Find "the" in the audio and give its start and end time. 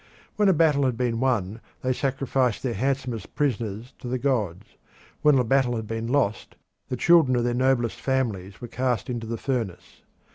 4.07-4.17, 6.89-6.97, 9.27-9.37